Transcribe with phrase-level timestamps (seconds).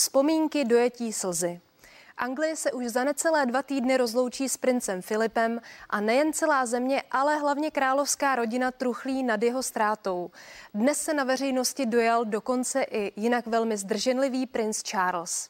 [0.00, 1.60] Vzpomínky, dojetí, slzy.
[2.16, 7.02] Anglie se už za necelé dva týdny rozloučí s princem Filipem a nejen celá země,
[7.10, 10.30] ale hlavně královská rodina truchlí nad jeho ztrátou.
[10.74, 15.48] Dnes se na veřejnosti dojal dokonce i jinak velmi zdrženlivý princ Charles.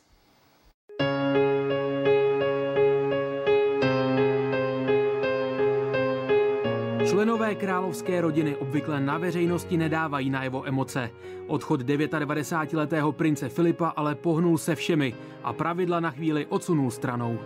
[7.11, 11.11] Členové královské rodiny obvykle na veřejnosti nedávají na jeho emoce.
[11.47, 17.39] Odchod 99-letého prince Filipa ale pohnul se všemi a pravidla na chvíli odsunul stranou.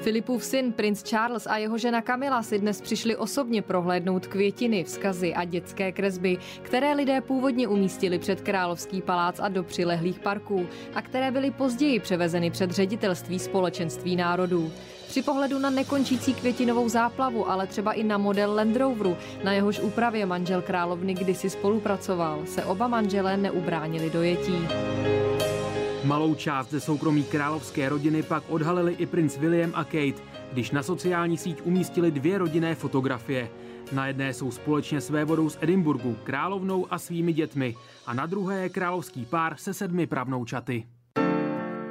[0.00, 5.34] Filipův syn, princ Charles a jeho žena Kamila si dnes přišli osobně prohlédnout květiny, vzkazy
[5.34, 11.02] a dětské kresby, které lidé původně umístili před Královský palác a do přilehlých parků a
[11.02, 14.72] které byly později převezeny před ředitelství společenství národů.
[15.14, 19.80] Při pohledu na nekončící květinovou záplavu, ale třeba i na model Land Roveru, na jehož
[19.80, 24.68] úpravě manžel královny kdysi spolupracoval, se oba manželé neubránili dojetí.
[26.04, 30.82] Malou část ze soukromí královské rodiny pak odhalili i princ William a Kate, když na
[30.82, 33.50] sociální síť umístili dvě rodinné fotografie.
[33.92, 38.62] Na jedné jsou společně s vévodou z Edinburgu, královnou a svými dětmi a na druhé
[38.62, 40.84] je královský pár se sedmi pravnoučaty.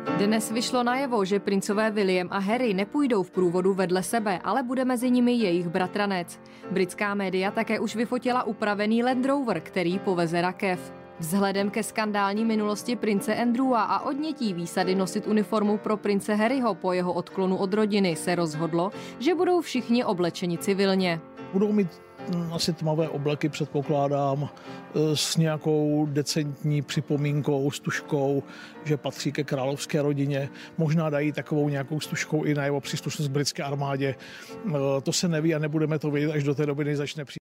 [0.04, 4.86] Dnes vyšlo najevo, že princové William a Harry nepůjdou v průvodu vedle sebe, ale bude
[4.86, 6.40] mezi nimi jejich bratranec.
[6.72, 10.94] Britská média také už vyfotila upravený Land Rover, který poveze rakev.
[11.20, 16.94] Vzhledem ke skandální minulosti prince Andrewa a odnětí výsady nosit uniformu pro prince Harryho po
[16.94, 21.20] jeho odklonu od rodiny se rozhodlo, že budou všichni oblečeni civilně.
[21.54, 22.02] Budou mít
[22.52, 24.50] asi tmavé obleky, předpokládám,
[24.96, 28.44] e, s nějakou decentní připomínkou, stužkou,
[28.84, 30.50] že patří ke královské rodině.
[30.78, 34.16] Možná dají takovou nějakou stužkou i na jeho příslušnost britské armádě.
[34.68, 37.40] E, to se neví a nebudeme to vědět až do té doby, než začne přijít.